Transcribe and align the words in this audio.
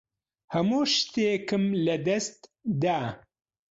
هەموو 0.53 0.83
شتێکم 0.95 1.65
لەدەست 1.85 2.37
دا. 2.83 3.01